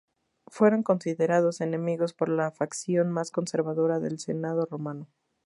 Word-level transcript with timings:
Fueron 0.47 0.81
considerados 0.81 1.61
enemigos 1.61 2.13
por 2.15 2.27
la 2.27 2.49
facción 2.49 3.11
más 3.11 3.29
conservadora 3.29 3.99
del 3.99 4.17
Senado 4.17 4.65
Romano. 4.65 5.07